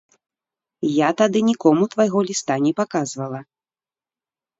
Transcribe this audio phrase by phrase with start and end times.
[0.91, 3.39] Я тады нікому твайго ліста не паказвала.